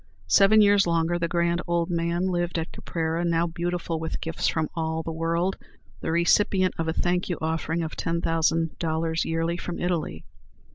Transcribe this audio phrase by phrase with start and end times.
[0.25, 4.67] Seven years longer the grand old man lived at Caprera, now beautified with gifts from
[4.73, 5.57] all the world,
[5.99, 10.25] the recipient of a thank offering of $10,000 yearly from Italy.